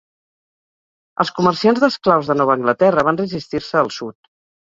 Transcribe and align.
Els 1.23 1.31
comerciants 1.39 1.83
d'esclaus 1.83 2.31
de 2.31 2.37
Nova 2.39 2.55
Anglaterra 2.59 3.05
van 3.09 3.21
resistir-se 3.23 3.81
al 3.83 3.93
Sud. 4.01 4.19